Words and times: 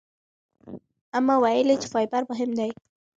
اما 1.17 1.35
ویلي 1.43 1.75
چې 1.81 1.87
فایبر 1.93 2.21
مهم 2.31 2.49
دی. 2.59 2.71